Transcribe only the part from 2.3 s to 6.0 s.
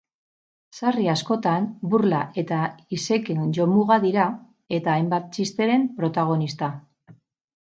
eta iseken jomuga dira, eta hainbat txisteren